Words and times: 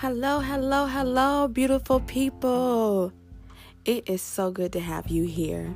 Hello, 0.00 0.40
hello, 0.40 0.84
hello, 0.84 1.48
beautiful 1.48 2.00
people. 2.00 3.14
It 3.86 4.10
is 4.10 4.20
so 4.20 4.50
good 4.50 4.74
to 4.74 4.80
have 4.80 5.08
you 5.08 5.24
here. 5.24 5.74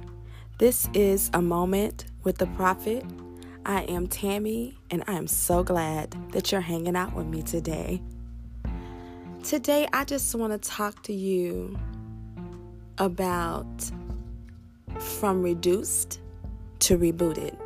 This 0.58 0.90
is 0.92 1.30
a 1.32 1.40
moment 1.40 2.04
with 2.22 2.36
the 2.36 2.44
prophet. 2.48 3.02
I 3.64 3.84
am 3.84 4.08
Tammy, 4.08 4.76
and 4.90 5.02
I 5.06 5.14
am 5.14 5.26
so 5.26 5.62
glad 5.64 6.14
that 6.32 6.52
you're 6.52 6.60
hanging 6.60 6.96
out 6.96 7.14
with 7.14 7.28
me 7.28 7.40
today. 7.40 8.02
Today, 9.42 9.88
I 9.90 10.04
just 10.04 10.34
want 10.34 10.52
to 10.52 10.68
talk 10.68 11.02
to 11.04 11.14
you 11.14 11.78
about 12.98 13.90
from 14.98 15.40
reduced 15.40 16.20
to 16.80 16.98
rebooted. 16.98 17.56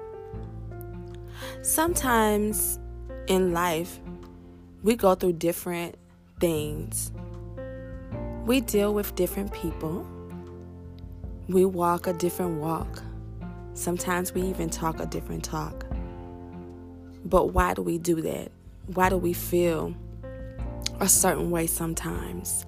Sometimes 1.62 2.78
in 3.26 3.52
life, 3.52 3.98
we 4.84 4.94
go 4.94 5.16
through 5.16 5.32
different 5.32 5.96
things. 6.40 7.12
We 8.44 8.60
deal 8.60 8.92
with 8.92 9.14
different 9.14 9.52
people. 9.52 10.06
We 11.48 11.64
walk 11.64 12.06
a 12.06 12.12
different 12.12 12.60
walk. 12.60 13.02
Sometimes 13.74 14.32
we 14.32 14.42
even 14.42 14.70
talk 14.70 15.00
a 15.00 15.06
different 15.06 15.44
talk. 15.44 15.84
But 17.24 17.52
why 17.52 17.74
do 17.74 17.82
we 17.82 17.98
do 17.98 18.20
that? 18.22 18.52
Why 18.94 19.08
do 19.08 19.16
we 19.16 19.32
feel 19.32 19.94
a 21.00 21.08
certain 21.08 21.50
way 21.50 21.66
sometimes? 21.66 22.66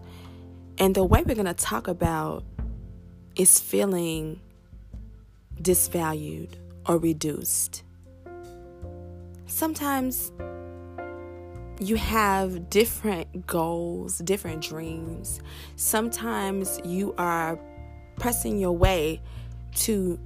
And 0.78 0.94
the 0.94 1.04
way 1.04 1.22
we're 1.24 1.34
going 1.34 1.46
to 1.46 1.54
talk 1.54 1.88
about 1.88 2.44
is 3.34 3.60
feeling 3.60 4.40
disvalued 5.60 6.54
or 6.86 6.98
reduced. 6.98 7.82
Sometimes 9.46 10.32
you 11.78 11.96
have 11.96 12.70
different 12.70 13.46
goals, 13.46 14.18
different 14.18 14.62
dreams. 14.62 15.40
Sometimes 15.76 16.80
you 16.84 17.14
are 17.18 17.58
pressing 18.16 18.58
your 18.58 18.72
way 18.72 19.20
to 19.74 20.18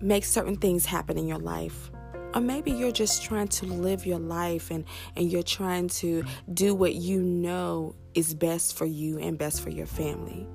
make 0.00 0.24
certain 0.24 0.56
things 0.56 0.86
happen 0.86 1.18
in 1.18 1.26
your 1.26 1.38
life. 1.38 1.90
Or 2.34 2.40
maybe 2.40 2.72
you're 2.72 2.92
just 2.92 3.22
trying 3.22 3.48
to 3.48 3.66
live 3.66 4.06
your 4.06 4.18
life 4.18 4.70
and, 4.70 4.84
and 5.14 5.30
you're 5.30 5.42
trying 5.42 5.88
to 5.88 6.24
do 6.52 6.74
what 6.74 6.94
you 6.94 7.22
know 7.22 7.94
is 8.14 8.34
best 8.34 8.76
for 8.76 8.86
you 8.86 9.18
and 9.18 9.38
best 9.38 9.60
for 9.60 9.70
your 9.70 9.86
family. 9.86 10.46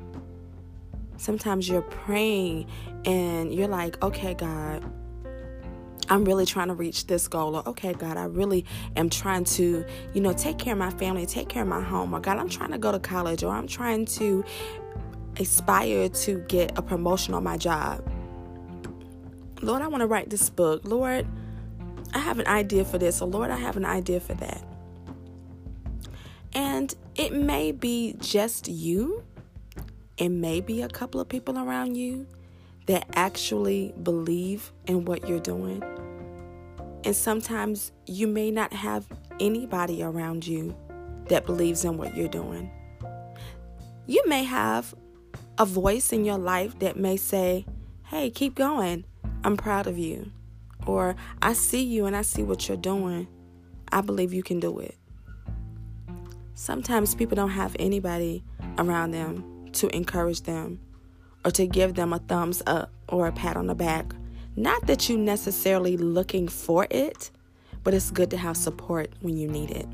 Sometimes 1.18 1.70
you're 1.70 1.82
praying 1.82 2.68
and 3.06 3.54
you're 3.54 3.68
like, 3.68 4.02
okay, 4.04 4.34
God, 4.34 4.84
I'm 6.10 6.26
really 6.26 6.46
trying 6.46 6.70
to 6.70 6.74
reach 6.74 7.06
this 7.06 7.28
goal, 7.28 7.56
or 7.56 7.68
okay, 7.70 7.94
God, 7.94 8.18
I 8.18 8.26
really 8.26 8.66
am 8.96 9.10
trying 9.10 9.44
to, 9.46 9.86
you 10.14 10.22
know, 10.22 10.34
take 10.34 10.58
care 10.58 10.74
of 10.74 10.80
my 10.80 10.90
family, 10.90 11.26
take 11.28 11.50
care 11.50 11.62
of 11.62 11.68
my 11.68 11.82
home, 11.82 12.14
or 12.14 12.20
God, 12.20 12.38
I'm 12.38 12.50
trying 12.50 12.72
to 12.72 12.80
go 12.80 12.92
to 12.92 13.00
college, 13.00 13.44
or 13.44 13.54
I'm 13.54 13.68
trying 13.68 14.06
to 14.06 14.44
aspire 15.40 16.10
to 16.10 16.40
get 16.48 16.78
a 16.78 16.82
promotion 16.82 17.34
on 17.36 17.44
my 17.44 17.58
job. 17.58 18.12
Lord, 19.62 19.82
I 19.82 19.88
want 19.88 20.02
to 20.02 20.08
write 20.08 20.30
this 20.30 20.50
book. 20.50 20.82
Lord, 20.84 21.28
I 22.14 22.20
have 22.20 22.40
an 22.40 22.48
idea 22.48 22.86
for 22.86 22.98
this, 22.98 23.22
or 23.22 23.28
Lord, 23.28 23.52
I 23.52 23.58
have 23.58 23.78
an 23.78 23.86
idea 23.86 24.20
for 24.20 24.34
that. 24.36 24.64
And 26.54 26.94
it 27.16 27.34
may 27.34 27.72
be 27.72 28.16
just 28.20 28.68
you, 28.68 29.24
it 30.18 30.30
may 30.30 30.60
be 30.60 30.82
a 30.82 30.90
couple 30.90 31.22
of 31.22 31.30
people 31.30 31.60
around 31.60 31.96
you 31.96 32.26
that 32.90 33.06
actually 33.14 33.94
believe 34.02 34.74
in 34.88 35.06
what 35.06 35.30
you're 35.30 35.40
doing. 35.40 35.84
And 37.04 37.16
sometimes 37.16 37.92
you 38.08 38.26
may 38.26 38.50
not 38.50 38.74
have 38.74 39.06
anybody 39.40 40.02
around 40.02 40.48
you 40.48 40.76
that 41.28 41.46
believes 41.46 41.86
in 41.86 41.98
what 41.98 42.18
you're 42.18 42.28
doing. 42.28 42.72
You 44.08 44.24
may 44.26 44.44
have 44.44 44.96
a 45.60 45.68
voice 45.68 46.12
in 46.12 46.26
your 46.26 46.40
life 46.40 46.80
that 46.80 46.98
may 46.98 47.16
say, 47.16 47.68
Hey, 48.08 48.32
keep 48.32 48.56
going. 48.56 49.06
I'm 49.44 49.56
proud 49.56 49.86
of 49.86 50.00
you. 50.00 50.32
Or 50.88 51.16
I 51.44 51.54
see 51.54 51.84
you 51.84 52.08
and 52.08 52.16
I 52.16 52.24
see 52.24 52.42
what 52.42 52.68
you're 52.68 52.76
doing. 52.76 53.28
I 53.92 54.02
believe 54.02 54.34
you 54.34 54.42
can 54.42 54.60
do 54.60 54.80
it. 54.80 54.98
Sometimes 56.56 57.14
people 57.14 57.36
don't 57.36 57.52
have 57.52 57.76
anybody 57.78 58.44
around 58.80 59.12
them 59.12 59.70
to 59.74 59.96
encourage 59.96 60.42
them 60.42 60.80
or 61.46 61.52
to 61.52 61.68
give 61.68 61.96
them 61.96 62.14
a 62.14 62.20
thumbs 62.20 62.62
up 62.68 62.92
or 63.08 63.28
a 63.28 63.32
pat 63.32 63.58
on 63.58 63.68
the 63.68 63.76
back. 63.76 64.14
Not 64.56 64.88
that 64.88 65.08
you 65.10 65.18
necessarily 65.18 65.98
looking 65.98 66.48
for 66.48 66.88
it, 66.90 67.32
but 67.84 67.94
it's 67.94 68.12
good 68.12 68.30
to 68.32 68.38
have 68.38 68.58
support 68.58 69.14
when 69.22 69.38
you 69.38 69.48
need 69.48 69.72
it. 69.72 69.88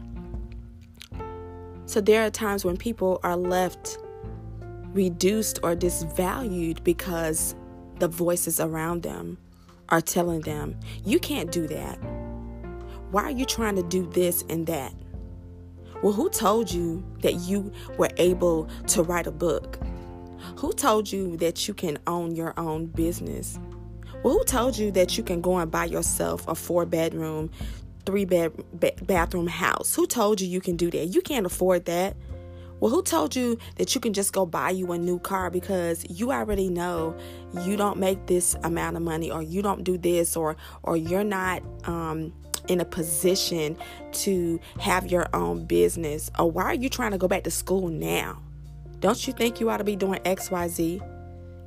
So 1.86 2.02
there 2.02 2.26
are 2.26 2.32
times 2.32 2.66
when 2.66 2.78
people 2.78 3.20
are 3.24 3.38
left 3.38 4.00
reduced 4.94 5.60
or 5.62 5.76
disvalued 5.76 6.84
because 6.84 7.56
the 8.00 8.08
voices 8.08 8.60
around 8.60 9.04
them 9.04 9.38
are 9.90 10.02
telling 10.02 10.42
them, 10.42 10.76
you 11.04 11.20
can't 11.20 11.52
do 11.52 11.68
that. 11.68 12.00
Why 13.12 13.24
are 13.24 13.32
you 13.32 13.46
trying 13.46 13.76
to 13.76 13.84
do 13.84 14.08
this 14.08 14.44
and 14.50 14.66
that? 14.68 14.94
Well, 16.02 16.14
who 16.14 16.30
told 16.30 16.72
you 16.72 17.06
that 17.22 17.36
you 17.36 17.72
were 17.98 18.10
able 18.18 18.68
to 18.88 19.04
write 19.04 19.28
a 19.28 19.32
book? 19.32 19.80
Who 20.58 20.74
told 20.74 21.12
you 21.12 21.38
that 21.38 21.68
you 21.68 21.74
can 21.74 21.98
own 22.08 22.36
your 22.36 22.54
own 22.58 22.88
business? 22.88 23.60
Well, 24.24 24.34
who 24.34 24.44
told 24.44 24.78
you 24.78 24.92
that 24.92 25.18
you 25.18 25.24
can 25.24 25.42
go 25.42 25.58
and 25.58 25.70
buy 25.70 25.86
yourself 25.86 26.48
a 26.48 26.56
four 26.56 26.86
bedroom, 26.86 27.52
three 28.06 28.26
bed 28.26 28.54
bathroom 29.06 29.48
house? 29.48 29.94
Who 29.96 30.08
told 30.08 30.42
you 30.42 30.48
you 30.48 30.62
can 30.62 30.76
do 30.76 30.90
that? 30.92 31.06
You 31.06 31.22
can't 31.22 31.46
afford 31.46 31.86
that. 31.86 32.16
Well, 32.80 32.92
who 32.92 33.04
told 33.04 33.36
you 33.36 33.58
that 33.78 33.96
you 33.96 34.02
can 34.02 34.14
just 34.14 34.34
go 34.34 34.46
buy 34.46 34.72
you 34.72 34.92
a 34.92 34.98
new 34.98 35.20
car 35.20 35.50
because 35.50 36.06
you 36.10 36.32
already 36.32 36.70
know 36.70 37.16
you 37.64 37.78
don't 37.78 37.98
make 37.98 38.26
this 38.28 38.56
amount 38.64 38.98
of 38.98 39.04
money 39.04 39.32
or 39.32 39.42
you 39.42 39.62
don't 39.62 39.84
do 39.84 39.98
this 39.98 40.36
or 40.36 40.58
or 40.84 40.98
you're 40.98 41.24
not 41.24 41.64
um, 41.86 42.34
in 42.68 42.82
a 42.82 42.86
position 42.86 43.78
to 44.12 44.60
have 44.80 45.10
your 45.10 45.28
own 45.34 45.66
business 45.66 46.30
or 46.38 46.52
why 46.52 46.64
are 46.64 46.74
you 46.74 46.90
trying 46.90 47.12
to 47.12 47.18
go 47.18 47.28
back 47.28 47.44
to 47.44 47.52
school 47.52 47.88
now? 47.88 48.42
Don't 49.00 49.28
you 49.28 49.34
think 49.34 49.60
you 49.60 49.70
ought 49.70 49.78
to 49.78 49.84
be 49.84 49.96
doing 49.96 50.20
XYZ? 50.22 51.02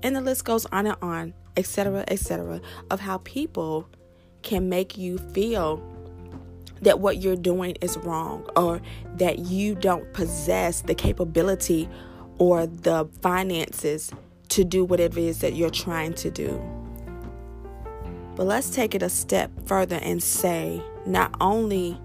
And 0.03 0.17
the 0.17 0.21
list 0.21 0.45
goes 0.45 0.67
on 0.67 0.87
and 0.87 0.97
on, 1.03 1.35
etc., 1.57 2.05
etc., 2.09 2.61
of 2.91 3.01
how 3.01 3.19
people 3.19 3.89
can 4.43 4.69
make 4.69 4.97
you 4.97 5.19
feel 5.19 5.83
that 6.83 7.01
what 7.01 7.19
you're 7.19 7.37
doing 7.37 7.77
is 7.81 7.97
wrong 7.99 8.49
or 8.57 8.81
that 9.17 9.41
you 9.41 9.75
don't 9.75 10.13
possess 10.13 10.83
the 10.83 10.95
capability 10.95 11.89
or 12.39 12.67
the 12.67 13.09
finances 13.21 14.11
to 14.49 14.65
do 14.65 14.85
what 14.85 15.01
it 15.01 15.17
is 15.17 15.41
that 15.41 15.55
you're 15.55 15.71
trying 15.71 16.15
to 16.15 16.31
do. 16.31 16.63
But 18.37 18.47
let's 18.47 18.71
take 18.71 18.95
it 18.95 19.03
a 19.03 19.09
step 19.09 19.51
further 19.67 19.99
and 20.01 20.23
say 20.23 20.81
not 21.05 21.35
only 21.41 22.01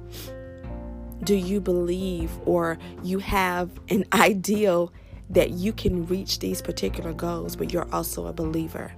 do 1.23 1.35
you 1.35 1.61
believe 1.61 2.31
or 2.45 2.77
you 3.03 3.19
have 3.19 3.69
an 3.89 4.05
ideal 4.13 4.91
that 5.33 5.51
you 5.51 5.73
can 5.73 6.05
reach 6.07 6.39
these 6.39 6.61
particular 6.61 7.13
goals, 7.13 7.55
but 7.55 7.73
you're 7.73 7.91
also 7.93 8.27
a 8.27 8.33
believer. 8.33 8.91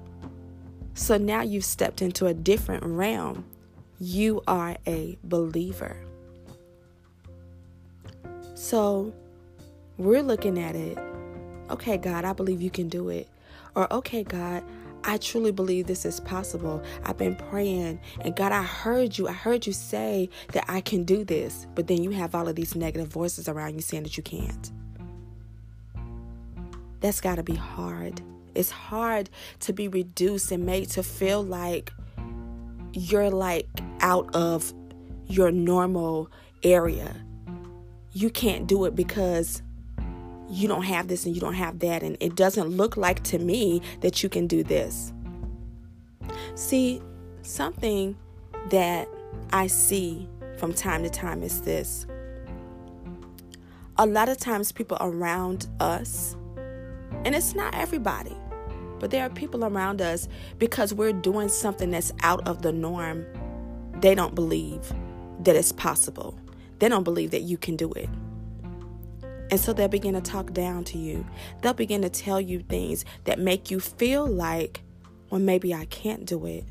So 0.94 1.18
now 1.18 1.42
you've 1.42 1.66
stepped 1.66 2.02
into 2.02 2.28
a 2.28 2.34
different 2.34 2.84
realm. 2.84 3.46
You 4.00 4.42
are 4.48 4.78
a 4.86 5.18
believer. 5.24 5.98
So 8.54 9.14
we're 9.98 10.24
looking 10.24 10.60
at 10.60 10.76
it. 10.76 10.98
Okay, 11.70 11.98
God, 11.98 12.26
I 12.26 12.34
believe 12.34 12.62
you 12.62 12.70
can 12.70 12.90
do 12.90 13.10
it. 13.10 13.28
Or, 13.76 13.92
okay, 13.92 14.24
God, 14.24 14.64
I 15.04 15.18
truly 15.18 15.52
believe 15.52 15.88
this 15.88 16.06
is 16.06 16.20
possible. 16.20 16.82
I've 17.04 17.18
been 17.18 17.36
praying, 17.36 18.00
and 18.22 18.36
God, 18.36 18.52
I 18.52 18.64
heard 18.64 19.18
you. 19.18 19.28
I 19.28 19.34
heard 19.34 19.68
you 19.68 19.74
say 19.74 20.30
that 20.54 20.66
I 20.68 20.82
can 20.82 21.04
do 21.04 21.24
this. 21.24 21.68
But 21.76 21.88
then 21.88 22.04
you 22.04 22.12
have 22.12 22.36
all 22.36 22.48
of 22.48 22.56
these 22.56 22.76
negative 22.76 23.08
voices 23.08 23.48
around 23.48 23.76
you 23.76 23.82
saying 23.82 24.04
that 24.04 24.18
you 24.18 24.24
can't. 24.24 24.72
That's 27.02 27.22
got 27.22 27.36
to 27.36 27.44
be 27.44 27.56
hard. 27.56 28.22
It's 28.56 28.72
hard 28.72 29.30
to 29.62 29.74
be 29.74 29.88
reduced 29.88 30.52
and 30.52 30.66
made 30.66 30.90
to 30.92 31.04
feel 31.04 31.44
like 31.44 31.92
you're 32.94 33.30
like 33.30 33.68
out 34.00 34.34
of 34.34 34.74
your 35.28 35.52
normal 35.52 36.32
area. 36.64 37.16
You 38.14 38.30
can't 38.30 38.66
do 38.66 38.86
it 38.86 38.96
because 38.96 39.62
you 40.50 40.68
don't 40.68 40.84
have 40.84 41.08
this 41.08 41.26
and 41.26 41.36
you 41.36 41.42
don't 41.42 41.56
have 41.56 41.80
that, 41.80 42.04
and 42.04 42.16
it 42.20 42.36
doesn't 42.36 42.70
look 42.70 42.96
like 42.96 43.24
to 43.24 43.40
me 43.40 43.82
that 44.02 44.24
you 44.24 44.30
can 44.30 44.48
do 44.48 44.64
this. 44.64 45.12
See, 46.56 47.02
something 47.42 48.16
that 48.70 49.10
I 49.52 49.68
see 49.68 50.30
from 50.58 50.74
time 50.74 51.04
to 51.04 51.10
time 51.10 51.44
is 51.44 51.62
this. 51.62 52.06
A 53.98 54.06
lot 54.06 54.30
of 54.30 54.38
times, 54.38 54.72
people 54.72 54.98
around 55.02 55.68
us 55.80 56.36
and 57.24 57.36
it's 57.36 57.56
not 57.56 57.74
everybody, 57.76 58.36
but 59.00 59.12
there 59.12 59.24
are 59.26 59.30
people 59.30 59.64
around 59.66 60.02
us 60.02 60.28
because 60.60 60.94
we're 60.94 61.14
doing 61.14 61.50
something 61.50 61.92
that's 61.92 62.12
out 62.22 62.48
of 62.48 62.62
the 62.62 62.72
norm. 62.72 63.26
They 64.02 64.16
don't 64.16 64.36
believe 64.36 64.92
that 65.42 65.56
it's 65.56 65.72
possible, 65.72 66.38
they 66.80 66.90
don't 66.90 67.04
believe 67.04 67.32
that 67.32 67.42
you 67.42 67.58
can 67.58 67.76
do 67.76 67.92
it. 67.94 68.10
And 69.52 69.60
so 69.60 69.74
they'll 69.74 69.88
begin 69.88 70.16
to 70.16 70.22
talk 70.22 70.54
down 70.54 70.84
to 70.86 70.98
you. 70.98 71.26
They'll 71.62 71.74
begin 71.74 72.02
to 72.02 72.10
tell 72.10 72.42
you 72.42 72.62
things 72.62 73.06
that 73.26 73.40
make 73.40 73.70
you 73.70 73.80
feel 73.80 74.26
like, 74.26 74.82
well, 75.30 75.40
maybe 75.40 75.74
I 75.74 75.86
can't 75.86 76.26
do 76.26 76.46
it. 76.46 76.66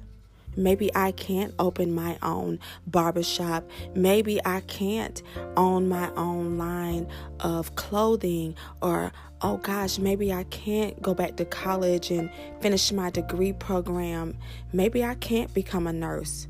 Maybe 0.57 0.91
I 0.95 1.13
can't 1.13 1.55
open 1.59 1.95
my 1.95 2.19
own 2.23 2.59
barbershop. 2.87 3.69
Maybe 3.95 4.41
I 4.45 4.61
can't 4.61 5.23
own 5.57 5.89
my 5.89 6.11
own 6.15 6.59
line 6.59 7.07
of 7.41 7.75
clothing. 7.77 8.55
Or, 8.83 9.13
oh 9.41 9.59
gosh, 9.59 9.99
maybe 9.99 10.33
I 10.33 10.45
can't 10.45 11.01
go 11.03 11.15
back 11.15 11.37
to 11.37 11.45
college 11.45 12.11
and 12.11 12.31
finish 12.61 12.93
my 12.93 13.11
degree 13.11 13.53
program. 13.53 14.37
Maybe 14.73 15.05
I 15.05 15.15
can't 15.15 15.53
become 15.55 15.87
a 15.87 15.93
nurse 15.93 16.47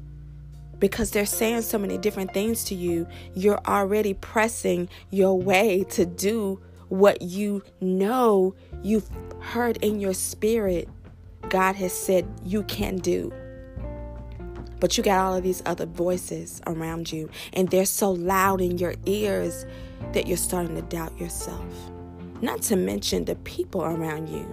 because 0.79 1.11
they're 1.13 1.25
saying 1.25 1.63
so 1.63 1.79
many 1.79 1.97
different 1.97 2.35
things 2.35 2.65
to 2.65 2.75
you, 2.75 3.07
you're 3.35 3.61
already 3.67 4.13
pressing 4.13 4.89
your 5.11 5.41
way 5.41 5.85
to 5.91 6.05
do 6.05 6.61
what 6.89 7.23
you 7.23 7.63
know 7.81 8.55
you've 8.83 9.09
heard 9.41 9.79
in 9.79 9.99
your 10.01 10.13
spirit 10.13 10.89
God 11.49 11.77
has 11.77 11.93
said 11.93 12.27
you 12.45 12.63
can 12.65 12.97
do. 12.97 13.33
But 14.85 14.99
you 14.99 15.03
got 15.03 15.19
all 15.19 15.35
of 15.35 15.43
these 15.43 15.63
other 15.65 15.87
voices 15.87 16.61
around 16.67 17.11
you, 17.11 17.31
and 17.55 17.71
they're 17.71 17.87
so 17.87 18.11
loud 18.11 18.61
in 18.61 18.77
your 18.77 18.95
ears 19.07 19.65
that 20.13 20.27
you're 20.27 20.37
starting 20.37 20.75
to 20.75 20.83
doubt 20.83 21.19
yourself. 21.19 21.65
Not 22.43 22.61
to 22.65 22.77
mention 22.77 23.25
the 23.25 23.35
people 23.37 23.83
around 23.83 24.29
you, 24.29 24.47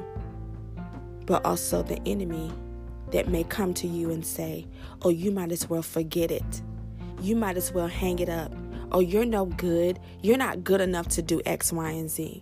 but 1.26 1.44
also 1.44 1.84
the 1.84 2.02
enemy 2.06 2.50
that 3.12 3.28
may 3.28 3.44
come 3.44 3.74
to 3.74 3.88
you 3.88 4.10
and 4.10 4.26
say, 4.26 4.70
Oh, 5.02 5.10
you 5.10 5.32
might 5.32 5.52
as 5.52 5.70
well 5.70 5.82
forget 5.82 6.32
it. 6.32 6.62
You 7.20 7.36
might 7.36 7.58
as 7.58 7.74
well 7.74 7.88
hang 7.88 8.20
it 8.20 8.30
up. 8.30 8.54
Oh, 8.94 9.02
you're 9.02 9.26
no 9.26 9.48
good. 9.48 10.00
You're 10.22 10.38
not 10.38 10.64
good 10.64 10.80
enough 10.80 11.10
to 11.10 11.22
do 11.22 11.42
X, 11.46 11.74
Y, 11.74 11.90
and 11.90 12.10
Z. 12.10 12.42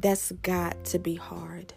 That's 0.00 0.32
got 0.42 0.82
to 0.86 0.98
be 0.98 1.14
hard. 1.14 1.72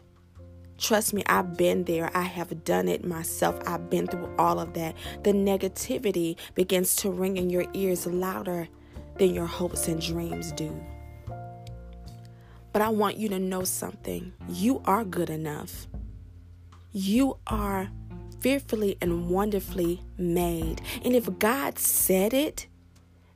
Trust 0.78 1.14
me, 1.14 1.24
I've 1.26 1.58
been 1.58 1.86
there. 1.86 2.12
I 2.14 2.22
have 2.24 2.64
done 2.64 2.88
it 2.88 3.04
myself. 3.04 3.60
I've 3.66 3.90
been 3.90 4.08
through 4.08 4.34
all 4.38 4.60
of 4.60 4.74
that. 4.74 4.96
The 5.24 5.32
negativity 5.32 6.38
begins 6.56 6.96
to 6.98 7.10
ring 7.10 7.38
in 7.38 7.50
your 7.50 7.66
ears 7.74 8.06
louder 8.06 8.68
than 9.18 9.34
your 9.34 9.48
hopes 9.48 9.88
and 9.88 10.00
dreams 10.00 10.52
do. 10.52 10.80
But 12.74 12.82
I 12.82 12.90
want 12.90 13.18
you 13.18 13.28
to 13.30 13.40
know 13.40 13.64
something. 13.64 14.34
You 14.48 14.82
are 14.86 15.04
good 15.04 15.32
enough. 15.32 15.88
You 16.92 17.38
are 17.48 17.90
fearfully 18.40 18.98
and 19.02 19.30
wonderfully 19.30 20.04
made. 20.18 20.82
And 21.04 21.16
if 21.16 21.40
God 21.40 21.80
said 21.80 22.34
it, 22.34 22.68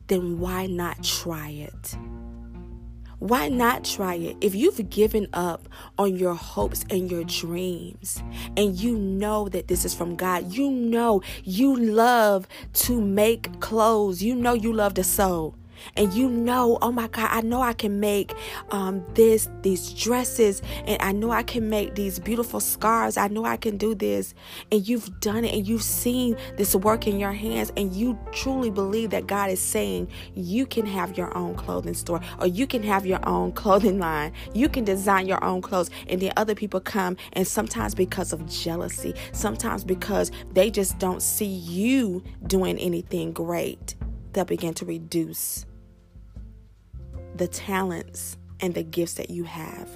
then 0.08 0.40
why 0.40 0.68
not 0.68 1.04
try 1.04 1.50
it? 1.50 1.96
Why 3.22 3.50
not 3.50 3.86
try 3.86 4.16
it? 4.16 4.38
If 4.42 4.56
you've 4.56 4.90
given 4.90 5.28
up 5.34 5.70
on 6.00 6.16
your 6.16 6.34
hopes 6.34 6.84
and 6.90 7.10
your 7.12 7.24
dreams, 7.24 8.24
and 8.58 8.76
you 8.76 8.98
know 8.98 9.48
that 9.50 9.68
this 9.68 9.86
is 9.86 9.94
from 9.94 10.16
God, 10.16 10.52
you 10.52 10.72
know 10.72 11.22
you 11.44 11.78
love 11.78 12.48
to 12.74 13.00
make 13.00 13.60
clothes, 13.60 14.24
you 14.24 14.34
know 14.34 14.54
you 14.54 14.74
love 14.74 14.96
to 14.96 15.04
sew, 15.04 15.54
and 15.96 16.14
you 16.14 16.30
know, 16.30 16.78
oh 16.82 16.92
my 16.92 17.08
God, 17.08 17.30
I 17.32 17.42
know 17.42 17.62
I 17.62 17.74
can 17.74 18.00
make 18.00 18.34
um, 18.70 19.06
this, 19.14 19.50
these 19.62 19.94
dresses, 19.94 20.62
and 20.86 21.02
I 21.02 21.12
know 21.12 21.32
I 21.32 21.44
can 21.44 21.70
make 21.70 21.96
these 21.96 22.20
beautiful 22.20 22.60
scarves. 22.60 23.18
I 23.18 23.28
know 23.28 23.46
I 23.46 23.58
can 23.58 23.78
do 23.78 23.96
this, 23.96 24.34
and 24.72 24.88
you've 24.88 25.20
done 25.20 25.46
it, 25.46 25.54
and 25.54 25.68
you've 25.68 25.84
seen 25.84 26.38
this 26.58 26.76
work 26.76 27.08
in 27.08 27.20
your 27.20 27.34
hands, 27.34 27.72
and 27.78 27.94
you 27.94 28.18
truly 28.32 28.70
believe 28.70 29.10
that 29.12 29.28
God 29.28 29.50
is 29.50 29.60
saying 29.60 30.10
you 30.36 30.66
can 30.66 30.86
have 30.86 31.18
your 31.18 31.36
own 31.38 31.56
clothing 31.56 31.94
store, 31.94 32.22
or 32.40 32.48
you 32.48 32.68
can 32.68 32.84
have 32.84 33.06
your 33.06 33.28
own 33.28 33.52
clothing 33.62 34.00
line. 34.00 34.34
You 34.54 34.70
can 34.70 34.84
design 34.84 35.28
your 35.28 35.44
own 35.44 35.62
clothes, 35.62 35.90
and 36.08 36.22
then 36.22 36.34
other 36.38 36.56
people 36.56 36.80
come, 36.80 37.18
and 37.34 37.48
sometimes 37.48 37.96
because 37.96 38.34
of 38.34 38.48
jealousy, 38.48 39.14
sometimes 39.32 39.84
because 39.84 40.32
they 40.54 40.70
just 40.70 41.00
don't 41.00 41.22
see 41.22 41.46
you 41.46 42.24
doing 42.48 42.78
anything 42.78 43.32
great, 43.32 43.96
they'll 44.34 44.46
begin 44.46 44.74
to 44.76 44.86
reduce 44.86 45.66
the 47.36 47.48
talents 47.48 48.38
and 48.60 48.74
the 48.74 48.84
gifts 48.84 49.16
that 49.16 49.30
you 49.30 49.44
have 49.44 49.90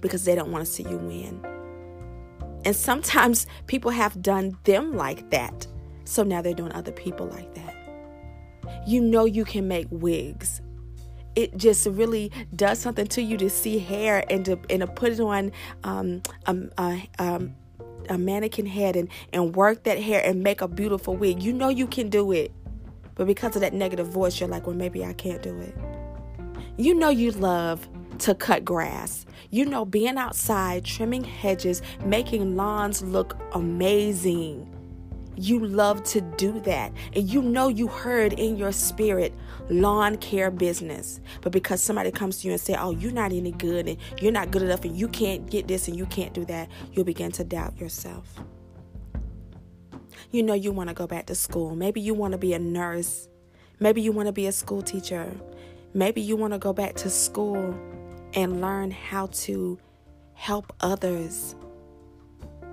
because 0.00 0.24
they 0.24 0.34
don't 0.34 0.52
want 0.52 0.64
to 0.64 0.70
see 0.70 0.82
you 0.82 0.98
win. 0.98 1.44
And 2.64 2.74
sometimes 2.74 3.46
people 3.66 3.90
have 3.90 4.20
done 4.22 4.56
them 4.64 4.94
like 4.94 5.30
that. 5.30 5.66
So 6.04 6.22
now 6.22 6.42
they're 6.42 6.54
doing 6.54 6.72
other 6.72 6.92
people 6.92 7.26
like 7.26 7.54
that. 7.54 7.74
You 8.86 9.00
know 9.00 9.24
you 9.24 9.44
can 9.44 9.68
make 9.68 9.86
wigs. 9.90 10.60
It 11.34 11.56
just 11.56 11.86
really 11.86 12.30
does 12.54 12.78
something 12.78 13.06
to 13.08 13.22
you 13.22 13.36
to 13.38 13.50
see 13.50 13.78
hair 13.78 14.24
and 14.30 14.44
to 14.44 14.58
and 14.70 14.80
to 14.80 14.86
put 14.86 15.12
it 15.12 15.20
on 15.20 15.52
um, 15.82 16.22
um, 16.46 16.70
uh, 16.78 16.98
um, 17.18 17.54
a 18.08 18.16
mannequin 18.16 18.66
head 18.66 18.96
and, 18.96 19.08
and 19.32 19.56
work 19.56 19.84
that 19.84 20.00
hair 20.00 20.22
and 20.24 20.42
make 20.42 20.60
a 20.60 20.68
beautiful 20.68 21.16
wig. 21.16 21.42
You 21.42 21.52
know 21.52 21.70
you 21.70 21.86
can 21.86 22.08
do 22.08 22.30
it. 22.32 22.52
But 23.14 23.26
because 23.26 23.56
of 23.56 23.62
that 23.62 23.72
negative 23.72 24.08
voice, 24.08 24.40
you're 24.40 24.48
like, 24.48 24.66
well, 24.66 24.76
maybe 24.76 25.04
I 25.04 25.12
can't 25.12 25.42
do 25.42 25.58
it. 25.60 25.74
You 26.76 26.92
know 26.92 27.08
you 27.08 27.30
love 27.30 27.88
to 28.18 28.34
cut 28.34 28.64
grass. 28.64 29.26
You 29.50 29.64
know, 29.64 29.84
being 29.84 30.18
outside, 30.18 30.84
trimming 30.84 31.22
hedges, 31.22 31.82
making 32.04 32.56
lawns 32.56 33.00
look 33.00 33.36
amazing. 33.52 34.68
You 35.36 35.64
love 35.64 36.02
to 36.04 36.20
do 36.20 36.58
that. 36.62 36.92
And 37.14 37.30
you 37.30 37.42
know 37.42 37.68
you 37.68 37.86
heard 37.86 38.32
in 38.32 38.56
your 38.56 38.72
spirit 38.72 39.32
lawn 39.68 40.16
care 40.16 40.50
business. 40.50 41.20
But 41.42 41.52
because 41.52 41.80
somebody 41.80 42.10
comes 42.10 42.40
to 42.40 42.48
you 42.48 42.52
and 42.52 42.60
say, 42.60 42.74
"Oh, 42.76 42.90
you're 42.90 43.12
not 43.12 43.32
any 43.32 43.52
good 43.52 43.86
and 43.86 43.98
you're 44.20 44.32
not 44.32 44.50
good 44.50 44.62
enough 44.62 44.84
and 44.84 44.96
you 44.96 45.06
can't 45.06 45.48
get 45.48 45.68
this 45.68 45.86
and 45.86 45.96
you 45.96 46.06
can't 46.06 46.34
do 46.34 46.44
that," 46.46 46.68
you'll 46.92 47.04
begin 47.04 47.30
to 47.32 47.44
doubt 47.44 47.78
yourself. 47.78 48.42
You 50.32 50.42
know 50.42 50.54
you 50.54 50.72
want 50.72 50.88
to 50.88 50.94
go 50.94 51.06
back 51.06 51.26
to 51.26 51.36
school. 51.36 51.76
Maybe 51.76 52.00
you 52.00 52.14
want 52.14 52.32
to 52.32 52.38
be 52.38 52.52
a 52.52 52.58
nurse. 52.58 53.28
Maybe 53.78 54.02
you 54.02 54.10
want 54.10 54.26
to 54.26 54.32
be 54.32 54.48
a 54.48 54.52
school 54.52 54.82
teacher. 54.82 55.32
Maybe 55.96 56.20
you 56.20 56.34
want 56.34 56.52
to 56.52 56.58
go 56.58 56.72
back 56.72 56.96
to 56.96 57.08
school 57.08 57.72
and 58.34 58.60
learn 58.60 58.90
how 58.90 59.28
to 59.28 59.78
help 60.34 60.72
others, 60.80 61.54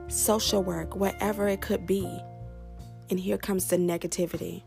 social 0.08 0.64
work, 0.64 0.96
whatever 0.96 1.48
it 1.48 1.62
could 1.62 1.86
be. 1.86 2.20
And 3.12 3.20
here 3.20 3.38
comes 3.38 3.68
the 3.68 3.78
negativity. 3.78 4.64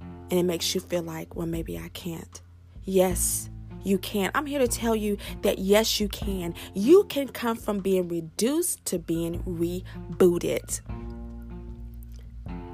And 0.00 0.32
it 0.32 0.44
makes 0.44 0.74
you 0.74 0.80
feel 0.80 1.02
like, 1.02 1.36
well, 1.36 1.46
maybe 1.46 1.78
I 1.78 1.88
can't. 1.88 2.40
Yes, 2.84 3.50
you 3.82 3.98
can. 3.98 4.30
I'm 4.34 4.46
here 4.46 4.58
to 4.58 4.68
tell 4.68 4.96
you 4.96 5.18
that 5.42 5.58
yes, 5.58 6.00
you 6.00 6.08
can. 6.08 6.54
You 6.74 7.04
can 7.04 7.28
come 7.28 7.58
from 7.58 7.80
being 7.80 8.08
reduced 8.08 8.86
to 8.86 8.98
being 8.98 9.42
rebooted. 9.42 10.80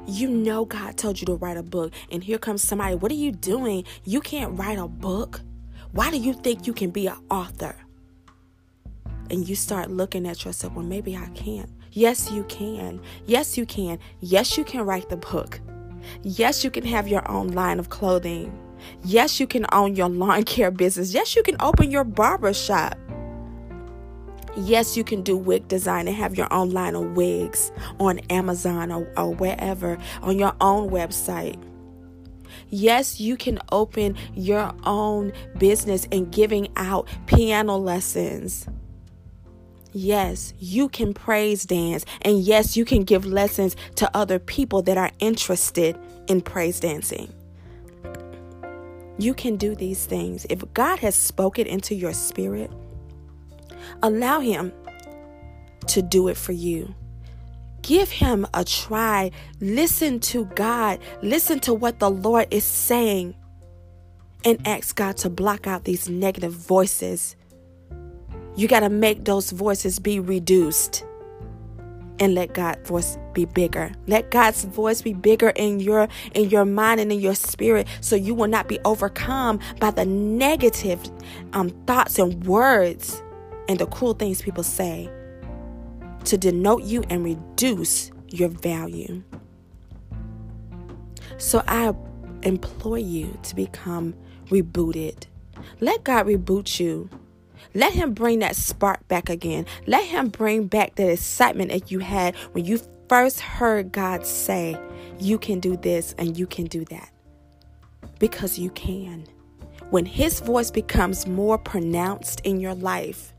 You 0.07 0.29
know 0.29 0.67
God 0.67 0.99
told 0.99 1.21
you 1.21 1.27
to 1.27 1.35
write 1.35 1.57
a 1.57 1.63
book, 1.63 1.93
and 2.11 2.23
here 2.23 2.37
comes 2.37 2.63
somebody. 2.63 2.95
What 2.95 3.11
are 3.11 3.17
you 3.17 3.33
doing? 3.33 3.85
You 4.05 4.21
can't 4.21 4.59
write 4.59 4.79
a 4.79 4.87
book. 4.87 5.41
Why 5.93 6.11
do 6.11 6.19
you 6.19 6.35
think 6.35 6.67
you 6.67 6.75
can 6.75 6.91
be 6.91 7.07
an 7.07 7.17
author? 7.31 7.75
And 9.31 9.49
you 9.49 9.55
start 9.55 9.91
looking 9.91 10.27
at 10.27 10.45
yourself, 10.45 10.75
well, 10.75 10.85
maybe 10.85 11.17
I 11.17 11.27
can't. 11.35 11.71
Yes, 11.93 12.31
you 12.31 12.45
can. 12.45 13.01
Yes, 13.25 13.57
you 13.57 13.65
can. 13.65 13.99
Yes, 14.21 14.59
you 14.59 14.65
can 14.65 14.83
write 14.83 15.09
the 15.09 15.17
book. 15.17 15.61
Yes, 16.23 16.65
you 16.65 16.71
can 16.71 16.85
have 16.85 17.09
your 17.09 17.27
own 17.31 17.49
line 17.49 17.79
of 17.79 17.89
clothing. 17.89 18.53
Yes, 19.05 19.41
you 19.41 19.47
can 19.47 19.65
own 19.73 19.97
your 19.97 20.11
lawn 20.11 20.43
care 20.45 20.71
business. 20.71 21.15
Yes, 21.15 21.35
you 21.35 21.43
can 21.43 21.57
open 21.61 21.91
your 21.91 22.05
barber 22.05 22.53
shop. 22.53 22.99
Yes, 24.57 24.97
you 24.97 25.03
can 25.03 25.23
do 25.23 25.37
wig 25.37 25.67
design 25.67 26.07
and 26.07 26.17
have 26.17 26.37
your 26.37 26.53
own 26.53 26.71
line 26.71 26.95
of 26.95 27.17
wigs 27.17 27.73
on 27.99 28.21
Amazon 28.31 28.93
or, 28.93 29.13
or 29.17 29.35
wherever 29.35 29.99
on 30.23 30.39
your 30.39 30.55
own 30.61 30.91
website. 30.91 31.61
Yes, 32.69 33.21
you 33.21 33.37
can 33.37 33.59
open 33.73 34.17
your 34.35 34.73
own 34.85 35.33
business 35.59 36.07
and 36.13 36.31
giving 36.31 36.69
out 36.77 37.09
piano 37.27 37.77
lessons. 37.77 38.67
Yes, 39.93 40.55
you 40.59 40.89
can 40.89 41.15
praise 41.15 41.65
dance. 41.65 42.05
And 42.23 42.41
yes, 42.41 42.77
you 42.77 42.85
can 42.85 43.05
give 43.05 43.25
lessons 43.25 43.77
to 43.97 44.11
other 44.17 44.39
people 44.39 44.83
that 44.83 44.99
are 44.99 45.11
interested 45.21 45.99
in 46.27 46.41
praise 46.41 46.81
dancing. 46.81 47.33
You 49.19 49.35
can 49.35 49.57
do 49.57 49.77
these 49.77 50.07
things. 50.07 50.47
If 50.51 50.73
God 50.75 50.99
has 50.99 51.15
spoken 51.15 51.67
into 51.69 51.95
your 51.95 52.13
spirit, 52.13 52.73
Allow 54.03 54.41
Him 54.41 54.73
to 55.89 56.03
do 56.03 56.29
it 56.29 56.37
for 56.37 56.53
you. 56.53 56.95
Give 57.83 58.11
Him 58.11 58.47
a 58.55 58.65
try. 58.65 59.31
Listen 59.61 60.21
to 60.21 60.47
God. 60.47 61.01
Listen 61.23 61.61
to 61.61 61.75
what 61.75 61.99
the 61.99 62.11
Lord 62.11 62.49
is 62.51 62.65
saying. 62.65 63.35
And 64.45 64.67
ask 64.67 64.97
God 64.97 65.17
to 65.19 65.31
block 65.31 65.67
out 65.67 65.85
these 65.85 66.09
negative 66.09 66.53
voices. 66.53 67.37
You 68.57 68.69
got 68.69 68.81
to 68.81 68.91
make 68.91 69.25
those 69.25 69.51
voices 69.51 69.99
be 69.99 70.21
reduced. 70.21 71.05
and 72.21 72.35
let 72.35 72.55
God's 72.55 72.89
voice 72.89 73.19
be 73.33 73.45
bigger. 73.45 73.93
Let 74.07 74.31
God's 74.31 74.65
voice 74.65 75.03
be 75.03 75.15
bigger 75.15 75.51
in 75.51 75.81
your 75.81 76.09
in 76.35 76.51
your 76.51 76.65
mind 76.65 77.01
and 77.01 77.13
in 77.13 77.21
your 77.21 77.35
spirit 77.35 77.89
so 78.01 78.17
you 78.17 78.35
will 78.35 78.49
not 78.49 78.69
be 78.69 78.79
overcome 78.85 79.61
by 79.81 79.91
the 79.91 80.05
negative 80.07 81.01
um, 81.53 81.71
thoughts 81.87 82.19
and 82.19 82.45
words 82.45 83.23
and 83.69 83.79
the 83.79 83.87
cruel 83.87 84.15
things 84.15 84.43
people 84.43 84.63
say 84.63 85.11
to 86.25 86.39
denote 86.39 86.83
you 86.83 87.05
and 87.11 87.25
reduce 87.25 88.11
your 88.29 88.49
value. 88.49 89.23
So 91.39 91.63
I 91.67 91.95
implore 92.43 92.99
you 92.99 93.39
to 93.43 93.55
become 93.55 94.15
rebooted. 94.47 95.27
Let 95.81 96.05
God 96.05 96.27
reboot 96.27 96.79
you 96.81 97.09
let 97.75 97.93
him 97.93 98.15
bring 98.15 98.39
that 98.39 98.55
spark 98.55 99.07
back 99.09 99.29
again. 99.29 99.67
Let 99.87 100.05
him 100.05 100.29
bring 100.29 100.69
back 100.69 100.95
that 100.95 101.11
excitement 101.11 101.73
that 101.73 101.91
you 101.91 101.99
had 101.99 102.37
when 102.53 102.65
you 102.65 102.81
first 103.09 103.41
heard 103.41 103.91
God 103.91 104.25
say, 104.25 104.79
You 105.19 105.39
can 105.39 105.59
do 105.59 105.77
this 105.77 106.15
and 106.17 106.39
you 106.39 106.47
can 106.47 106.67
do 106.67 106.85
that. 106.87 107.11
Because 108.21 108.59
you 108.59 108.71
can. 108.71 109.27
When 109.91 110.07
his 110.07 110.39
voice 110.39 110.71
becomes 110.71 111.27
more 111.27 111.59
pronounced 111.59 112.41
in 112.41 112.61
your 112.61 112.75
life, 112.75 113.34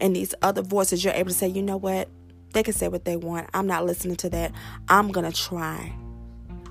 and 0.00 0.16
these 0.16 0.34
other 0.42 0.62
voices, 0.62 1.04
you're 1.04 1.14
able 1.14 1.30
to 1.30 1.34
say, 1.36 1.48
You 1.48 1.62
know 1.62 1.76
what? 1.76 2.08
They 2.52 2.62
can 2.62 2.74
say 2.74 2.88
what 2.88 3.04
they 3.04 3.16
want. 3.16 3.48
I'm 3.54 3.66
not 3.66 3.84
listening 3.86 4.16
to 4.16 4.30
that. 4.30 4.52
I'm 4.88 5.12
going 5.12 5.30
to 5.30 5.36
try. 5.36 5.92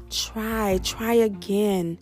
Try, 0.09 0.79
try 0.83 1.13
again. 1.13 1.99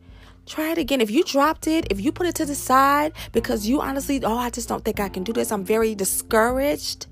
Try 0.48 0.72
it 0.72 0.78
again. 0.78 1.02
If 1.02 1.12
you 1.12 1.24
dropped 1.24 1.68
it, 1.68 1.88
if 1.92 2.00
you 2.00 2.12
put 2.12 2.26
it 2.26 2.36
to 2.36 2.46
the 2.46 2.56
side 2.56 3.12
because 3.34 3.68
you 3.68 3.82
honestly, 3.82 4.24
oh, 4.24 4.38
I 4.38 4.50
just 4.50 4.70
don't 4.70 4.84
think 4.84 5.00
I 5.00 5.10
can 5.10 5.24
do 5.24 5.34
this, 5.34 5.52
I'm 5.52 5.66
very 5.66 5.94
discouraged, 5.94 7.08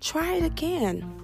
try 0.00 0.34
it 0.34 0.42
again. 0.42 1.22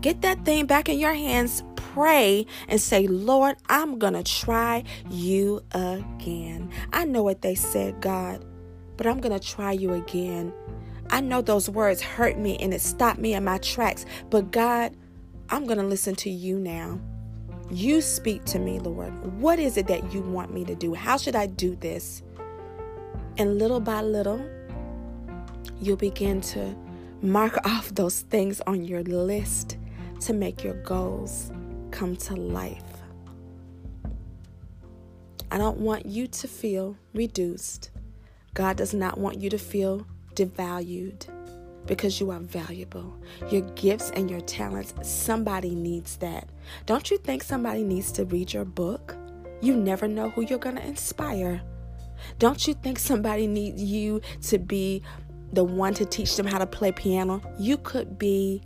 Get 0.00 0.22
that 0.22 0.44
thing 0.44 0.66
back 0.66 0.88
in 0.88 0.98
your 0.98 1.12
hands, 1.12 1.64
pray, 1.74 2.46
and 2.68 2.80
say, 2.80 3.08
Lord, 3.08 3.56
I'm 3.68 3.98
going 3.98 4.14
to 4.14 4.22
try 4.22 4.84
you 5.10 5.62
again. 5.72 6.70
I 6.92 7.04
know 7.04 7.24
what 7.24 7.42
they 7.42 7.56
said, 7.56 8.00
God, 8.00 8.44
but 8.96 9.06
I'm 9.06 9.20
going 9.20 9.38
to 9.38 9.44
try 9.44 9.72
you 9.72 9.94
again. 9.94 10.52
I 11.12 11.20
know 11.20 11.42
those 11.42 11.68
words 11.68 12.00
hurt 12.00 12.38
me 12.38 12.56
and 12.56 12.72
it 12.72 12.80
stopped 12.80 13.20
me 13.20 13.34
in 13.34 13.44
my 13.44 13.58
tracks, 13.58 14.06
but 14.30 14.50
God, 14.50 14.96
I'm 15.50 15.66
going 15.66 15.78
to 15.78 15.84
listen 15.84 16.14
to 16.16 16.30
you 16.30 16.58
now. 16.58 16.98
You 17.70 18.00
speak 18.00 18.46
to 18.46 18.58
me, 18.58 18.78
Lord. 18.78 19.12
What 19.38 19.58
is 19.58 19.76
it 19.76 19.86
that 19.88 20.14
you 20.14 20.22
want 20.22 20.54
me 20.54 20.64
to 20.64 20.74
do? 20.74 20.94
How 20.94 21.18
should 21.18 21.36
I 21.36 21.46
do 21.46 21.76
this? 21.76 22.22
And 23.36 23.58
little 23.58 23.78
by 23.78 24.00
little, 24.00 24.42
you'll 25.82 25.98
begin 25.98 26.40
to 26.40 26.74
mark 27.20 27.58
off 27.66 27.94
those 27.94 28.22
things 28.22 28.62
on 28.66 28.82
your 28.82 29.02
list 29.02 29.76
to 30.20 30.32
make 30.32 30.64
your 30.64 30.80
goals 30.82 31.52
come 31.90 32.16
to 32.16 32.34
life. 32.34 32.82
I 35.50 35.58
don't 35.58 35.76
want 35.76 36.06
you 36.06 36.26
to 36.26 36.48
feel 36.48 36.96
reduced. 37.12 37.90
God 38.54 38.78
does 38.78 38.94
not 38.94 39.18
want 39.18 39.38
you 39.38 39.50
to 39.50 39.58
feel 39.58 40.06
devalued 40.34 41.26
because 41.86 42.20
you 42.20 42.30
are 42.30 42.40
valuable. 42.40 43.16
Your 43.50 43.62
gifts 43.72 44.10
and 44.10 44.30
your 44.30 44.40
talents, 44.40 44.94
somebody 45.02 45.74
needs 45.74 46.16
that. 46.16 46.48
Don't 46.86 47.10
you 47.10 47.18
think 47.18 47.42
somebody 47.42 47.82
needs 47.82 48.12
to 48.12 48.24
read 48.24 48.52
your 48.52 48.64
book? 48.64 49.16
You 49.60 49.76
never 49.76 50.08
know 50.08 50.30
who 50.30 50.42
you're 50.42 50.58
going 50.58 50.76
to 50.76 50.86
inspire. 50.86 51.62
Don't 52.38 52.66
you 52.66 52.74
think 52.74 52.98
somebody 52.98 53.46
needs 53.46 53.82
you 53.82 54.20
to 54.42 54.58
be 54.58 55.02
the 55.52 55.64
one 55.64 55.94
to 55.94 56.04
teach 56.04 56.36
them 56.36 56.46
how 56.46 56.58
to 56.58 56.66
play 56.66 56.92
piano? 56.92 57.42
You 57.58 57.76
could 57.78 58.18
be 58.18 58.62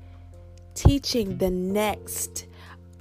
teaching 0.74 1.38
the 1.38 1.50
next 1.50 2.46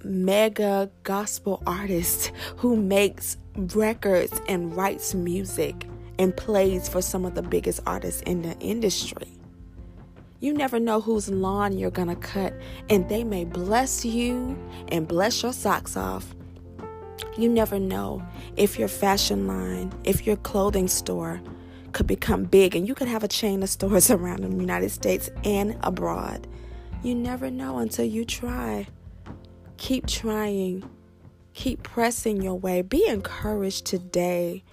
mega 0.03 0.89
gospel 1.03 1.61
artist 1.65 2.31
who 2.57 2.75
makes 2.75 3.37
records 3.57 4.39
and 4.47 4.75
writes 4.75 5.13
music 5.13 5.87
and 6.19 6.35
plays 6.35 6.87
for 6.87 7.01
some 7.01 7.25
of 7.25 7.35
the 7.35 7.41
biggest 7.41 7.81
artists 7.85 8.21
in 8.21 8.41
the 8.41 8.57
industry. 8.59 9.27
You 10.39 10.53
never 10.53 10.79
know 10.79 11.01
whose 11.01 11.29
lawn 11.29 11.77
you're 11.77 11.91
going 11.91 12.09
to 12.09 12.15
cut, 12.15 12.53
and 12.89 13.07
they 13.09 13.23
may 13.23 13.45
bless 13.45 14.05
you 14.05 14.57
and 14.89 15.07
bless 15.07 15.41
your 15.41 15.53
socks 15.53 15.97
off. 15.97 16.35
You 17.37 17.49
never 17.49 17.79
know 17.79 18.25
if 18.55 18.77
your 18.77 18.87
fashion 18.87 19.47
line, 19.47 19.91
if 20.03 20.25
your 20.27 20.37
clothing 20.37 20.87
store 20.87 21.41
could 21.93 22.07
become 22.07 22.43
big 22.43 22.75
and 22.75 22.87
you 22.87 22.93
could 22.93 23.07
have 23.07 23.23
a 23.23 23.27
chain 23.27 23.63
of 23.63 23.69
stores 23.69 24.11
around 24.11 24.43
the 24.43 24.49
United 24.49 24.91
States 24.91 25.29
and 25.43 25.77
abroad. 25.81 26.45
You 27.03 27.15
never 27.15 27.49
know 27.49 27.77
until 27.77 28.05
you 28.05 28.25
try. 28.25 28.87
Keep 29.77 30.07
trying. 30.07 30.89
Keep 31.53 31.83
pressing 31.83 32.41
your 32.41 32.55
way. 32.55 32.81
Be 32.81 33.07
encouraged 33.07 33.85
today 33.85 34.63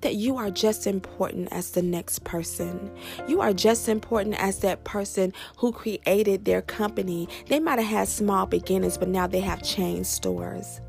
that 0.00 0.14
you 0.14 0.36
are 0.36 0.50
just 0.50 0.86
important 0.86 1.48
as 1.52 1.72
the 1.72 1.82
next 1.82 2.24
person. 2.24 2.90
You 3.28 3.40
are 3.40 3.52
just 3.52 3.88
important 3.88 4.40
as 4.42 4.60
that 4.60 4.84
person 4.84 5.32
who 5.56 5.72
created 5.72 6.44
their 6.44 6.62
company. 6.62 7.28
They 7.48 7.60
might 7.60 7.78
have 7.78 7.88
had 7.88 8.08
small 8.08 8.46
beginnings, 8.46 8.96
but 8.96 9.08
now 9.08 9.26
they 9.26 9.40
have 9.40 9.62
chain 9.62 10.04
stores. 10.04 10.80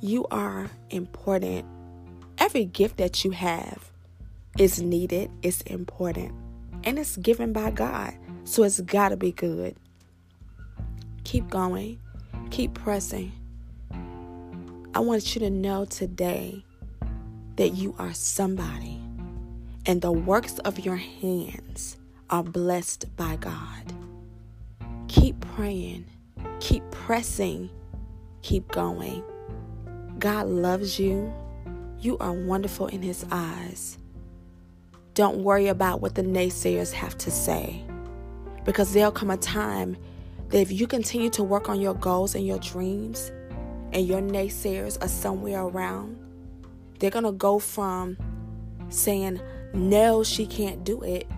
You 0.00 0.26
are 0.30 0.70
important. 0.90 1.66
Every 2.38 2.64
gift 2.64 2.96
that 2.96 3.24
you 3.24 3.30
have 3.30 3.90
is 4.58 4.82
needed, 4.82 5.30
it's 5.42 5.62
important, 5.62 6.32
and 6.84 6.98
it's 6.98 7.16
given 7.16 7.52
by 7.52 7.70
God. 7.70 8.14
So 8.44 8.64
it's 8.64 8.80
got 8.80 9.10
to 9.10 9.16
be 9.16 9.32
good. 9.32 9.76
Keep 11.22 11.48
going, 11.48 12.00
keep 12.50 12.74
pressing. 12.74 13.32
I 14.94 15.00
want 15.00 15.34
you 15.34 15.40
to 15.40 15.50
know 15.50 15.86
today 15.86 16.64
that 17.56 17.70
you 17.70 17.94
are 17.98 18.12
somebody 18.12 19.00
and 19.86 20.00
the 20.00 20.12
works 20.12 20.58
of 20.60 20.78
your 20.78 20.96
hands 20.96 21.96
are 22.30 22.42
blessed 22.42 23.14
by 23.16 23.36
God. 23.36 23.92
Keep 25.08 25.40
praying, 25.40 26.06
keep 26.60 26.82
pressing, 26.90 27.70
keep 28.42 28.66
going. 28.68 29.22
God 30.18 30.46
loves 30.46 30.98
you. 30.98 31.32
You 32.00 32.18
are 32.18 32.32
wonderful 32.32 32.86
in 32.88 33.02
His 33.02 33.24
eyes. 33.30 33.98
Don't 35.14 35.44
worry 35.44 35.68
about 35.68 36.00
what 36.00 36.14
the 36.14 36.22
naysayers 36.22 36.92
have 36.92 37.16
to 37.18 37.30
say 37.30 37.84
because 38.64 38.92
there'll 38.92 39.12
come 39.12 39.30
a 39.30 39.36
time 39.36 39.96
that 40.48 40.60
if 40.60 40.72
you 40.72 40.86
continue 40.86 41.30
to 41.30 41.44
work 41.44 41.68
on 41.68 41.80
your 41.80 41.94
goals 41.94 42.34
and 42.34 42.46
your 42.46 42.58
dreams 42.58 43.30
and 43.92 44.06
your 44.06 44.20
naysayers 44.20 45.02
are 45.02 45.08
somewhere 45.08 45.62
around, 45.62 46.18
they're 47.04 47.10
going 47.10 47.22
to 47.22 47.32
go 47.32 47.58
from 47.58 48.16
saying, 48.88 49.38
no, 49.74 50.24
she 50.24 50.46
can't 50.46 50.84
do 50.84 51.02
it, 51.02 51.30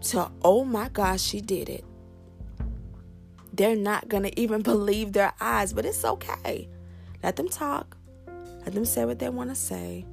to, 0.00 0.28
oh 0.42 0.64
my 0.64 0.88
gosh, 0.88 1.22
she 1.22 1.40
did 1.40 1.68
it. 1.68 1.84
They're 3.52 3.76
not 3.76 4.08
going 4.08 4.24
to 4.24 4.40
even 4.40 4.62
believe 4.72 5.12
their 5.12 5.32
eyes, 5.40 5.72
but 5.72 5.86
it's 5.86 6.04
okay. 6.04 6.68
Let 7.22 7.36
them 7.36 7.48
talk. 7.48 7.96
Let 8.64 8.74
them 8.74 8.84
say 8.84 9.04
what 9.04 9.20
they 9.20 9.28
want 9.28 9.50
to 9.50 9.54
say. 9.54 10.04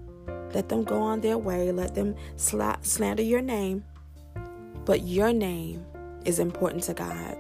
Let 0.53 0.69
them 0.69 0.83
go 0.83 1.01
on 1.01 1.21
their 1.21 1.39
way. 1.39 1.71
Let 1.71 1.95
them 1.95 2.13
sl- 2.35 2.61
slander 2.83 3.23
your 3.23 3.41
name. 3.41 3.83
But 4.85 5.07
your 5.07 5.33
name 5.33 5.87
is 6.23 6.37
important 6.37 6.83
to 6.83 6.93
God. 6.93 7.35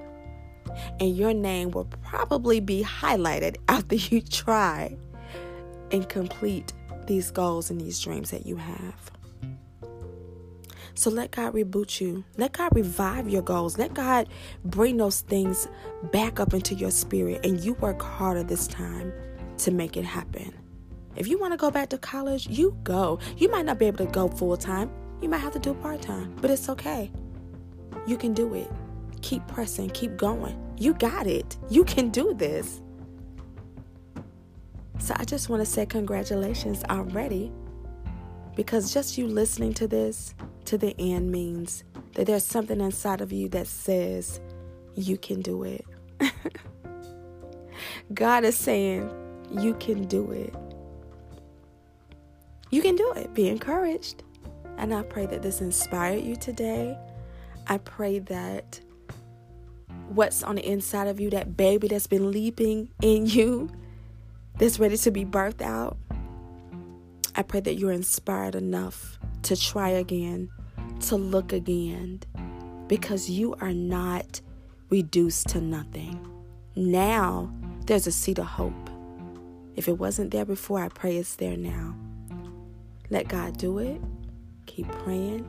And 0.99 1.15
your 1.15 1.35
name 1.35 1.69
will 1.69 1.85
probably 1.85 2.61
be 2.61 2.83
highlighted 2.83 3.57
after 3.67 3.93
you 3.93 4.21
try 4.21 4.97
and 5.91 6.07
complete 6.07 6.73
these 7.07 7.31
goals 7.31 7.69
and 7.69 7.79
these 7.79 7.99
dreams 7.99 8.31
that 8.31 8.45
you 8.45 8.55
have. 8.55 9.11
So 10.93 11.09
let 11.09 11.31
God 11.31 11.53
reboot 11.53 12.01
you. 12.01 12.25
Let 12.35 12.51
God 12.51 12.75
revive 12.75 13.29
your 13.29 13.41
goals. 13.41 13.77
Let 13.77 13.93
God 13.93 14.27
bring 14.65 14.97
those 14.97 15.21
things 15.21 15.67
back 16.11 16.39
up 16.39 16.53
into 16.53 16.75
your 16.75 16.91
spirit 16.91 17.45
and 17.45 17.59
you 17.61 17.73
work 17.75 18.01
harder 18.01 18.43
this 18.43 18.67
time 18.67 19.13
to 19.59 19.71
make 19.71 19.95
it 19.95 20.03
happen. 20.03 20.53
If 21.15 21.27
you 21.27 21.39
want 21.39 21.53
to 21.53 21.57
go 21.57 21.71
back 21.71 21.89
to 21.89 21.97
college, 21.97 22.47
you 22.47 22.77
go. 22.83 23.19
You 23.37 23.49
might 23.49 23.65
not 23.65 23.79
be 23.79 23.85
able 23.85 24.05
to 24.05 24.11
go 24.11 24.27
full 24.27 24.57
time. 24.57 24.91
You 25.21 25.29
might 25.29 25.39
have 25.39 25.53
to 25.53 25.59
do 25.59 25.73
part 25.73 26.01
time, 26.01 26.35
but 26.41 26.51
it's 26.51 26.69
okay. 26.69 27.11
You 28.05 28.17
can 28.17 28.33
do 28.33 28.53
it. 28.53 28.69
Keep 29.21 29.47
pressing, 29.47 29.89
keep 29.91 30.17
going. 30.17 30.57
You 30.77 30.93
got 30.93 31.27
it. 31.27 31.57
You 31.69 31.83
can 31.83 32.09
do 32.09 32.33
this. 32.33 32.81
So 34.99 35.13
I 35.17 35.23
just 35.23 35.49
want 35.49 35.61
to 35.61 35.65
say 35.65 35.85
congratulations 35.85 36.83
already 36.89 37.51
because 38.55 38.93
just 38.93 39.17
you 39.17 39.27
listening 39.27 39.73
to 39.75 39.87
this 39.87 40.35
to 40.65 40.77
the 40.77 40.93
end 40.99 41.31
means 41.31 41.83
that 42.15 42.27
there's 42.27 42.43
something 42.43 42.79
inside 42.81 43.21
of 43.21 43.31
you 43.31 43.47
that 43.49 43.67
says 43.67 44.39
you 44.95 45.17
can 45.17 45.41
do 45.41 45.63
it. 45.63 45.85
God 48.13 48.43
is 48.43 48.57
saying 48.57 49.09
you 49.51 49.73
can 49.75 50.05
do 50.05 50.31
it. 50.31 50.53
You 52.69 52.81
can 52.81 52.95
do 52.95 53.13
it. 53.13 53.33
Be 53.33 53.47
encouraged. 53.47 54.23
And 54.77 54.93
I 54.93 55.03
pray 55.03 55.25
that 55.25 55.41
this 55.41 55.61
inspired 55.61 56.23
you 56.23 56.35
today. 56.35 56.97
I 57.67 57.77
pray 57.79 58.19
that 58.19 58.79
what's 60.09 60.43
on 60.43 60.55
the 60.55 60.65
inside 60.67 61.07
of 61.07 61.19
you, 61.19 61.29
that 61.31 61.55
baby 61.55 61.87
that's 61.87 62.07
been 62.07 62.31
leaping 62.31 62.89
in 63.01 63.25
you, 63.25 63.69
that's 64.59 64.77
ready 64.77 64.97
to 64.97 65.09
be 65.09 65.25
birthed 65.25 65.61
out. 65.61 65.97
I 67.35 67.41
pray 67.43 67.61
that 67.61 67.75
you're 67.75 67.93
inspired 67.93 68.55
enough 68.55 69.17
to 69.43 69.55
try 69.55 69.89
again, 69.89 70.49
to 71.07 71.15
look 71.15 71.53
again, 71.53 72.19
because 72.87 73.29
you 73.29 73.55
are 73.61 73.73
not 73.73 74.41
reduced 74.89 75.47
to 75.49 75.61
nothing. 75.61 76.19
Now 76.75 77.51
there's 77.85 78.05
a 78.05 78.11
seed 78.11 78.39
of 78.39 78.47
hope. 78.47 78.89
If 79.77 79.87
it 79.87 79.97
wasn't 79.97 80.31
there 80.31 80.43
before, 80.43 80.83
I 80.83 80.89
pray 80.89 81.15
it's 81.15 81.37
there 81.37 81.55
now. 81.55 81.95
Let 83.09 83.29
God 83.29 83.57
do 83.57 83.79
it. 83.79 84.01
Keep 84.65 84.91
praying. 84.91 85.47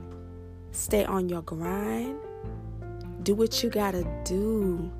Stay 0.70 1.04
on 1.04 1.28
your 1.28 1.42
grind. 1.42 2.16
Do 3.24 3.34
what 3.34 3.62
you 3.62 3.70
got 3.70 3.90
to 3.92 4.06
do. 4.24 4.90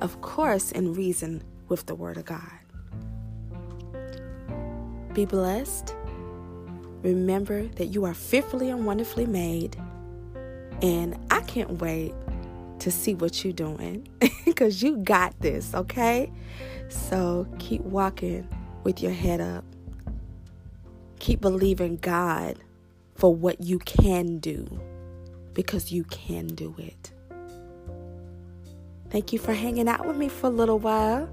Of 0.00 0.22
course, 0.22 0.72
in 0.72 0.94
reason 0.94 1.42
with 1.68 1.84
the 1.84 1.94
Word 1.94 2.16
of 2.16 2.24
God. 2.24 2.65
Be 5.16 5.24
blessed. 5.24 5.94
Remember 7.02 7.68
that 7.76 7.86
you 7.86 8.04
are 8.04 8.12
fearfully 8.12 8.68
and 8.68 8.84
wonderfully 8.84 9.24
made. 9.24 9.74
And 10.82 11.16
I 11.30 11.40
can't 11.40 11.80
wait 11.80 12.12
to 12.80 12.90
see 12.90 13.14
what 13.14 13.42
you're 13.42 13.54
doing 13.54 14.06
because 14.44 14.82
you 14.82 14.98
got 14.98 15.40
this, 15.40 15.74
okay? 15.74 16.30
So 16.90 17.46
keep 17.58 17.80
walking 17.80 18.46
with 18.84 19.02
your 19.02 19.12
head 19.12 19.40
up. 19.40 19.64
Keep 21.18 21.40
believing 21.40 21.96
God 21.96 22.58
for 23.14 23.34
what 23.34 23.62
you 23.62 23.78
can 23.78 24.36
do 24.36 24.66
because 25.54 25.90
you 25.90 26.04
can 26.04 26.48
do 26.48 26.74
it. 26.76 27.10
Thank 29.08 29.32
you 29.32 29.38
for 29.38 29.54
hanging 29.54 29.88
out 29.88 30.06
with 30.06 30.18
me 30.18 30.28
for 30.28 30.48
a 30.48 30.50
little 30.50 30.78
while. 30.78 31.26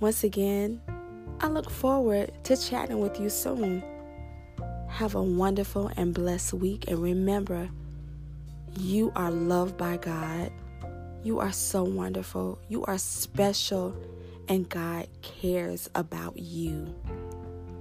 Once 0.00 0.22
again, 0.22 0.82
I 1.42 1.48
look 1.48 1.70
forward 1.70 2.30
to 2.44 2.56
chatting 2.56 3.00
with 3.00 3.18
you 3.18 3.28
soon. 3.28 3.82
Have 4.88 5.16
a 5.16 5.22
wonderful 5.22 5.90
and 5.96 6.14
blessed 6.14 6.54
week, 6.54 6.84
and 6.86 7.02
remember, 7.02 7.68
you 8.78 9.10
are 9.16 9.32
loved 9.32 9.76
by 9.76 9.96
God. 9.96 10.52
You 11.24 11.40
are 11.40 11.50
so 11.50 11.82
wonderful. 11.82 12.60
You 12.68 12.84
are 12.84 12.96
special, 12.96 13.96
and 14.48 14.68
God 14.68 15.08
cares 15.22 15.90
about 15.96 16.38
you. 16.38 16.94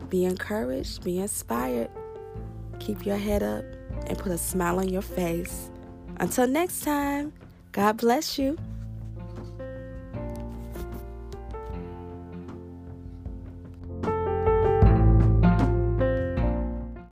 Be 0.10 0.26
encouraged, 0.26 1.04
be 1.04 1.20
inspired. 1.20 1.92
Keep 2.80 3.06
your 3.06 3.18
head 3.18 3.44
up 3.44 3.64
and 4.08 4.18
put 4.18 4.32
a 4.32 4.40
smile 4.40 4.80
on 4.80 4.90
your 4.90 5.04
face. 5.04 5.70
Until 6.18 6.48
next 6.48 6.82
time, 6.82 7.32
God 7.74 7.98
bless 7.98 8.40
you. 8.40 8.58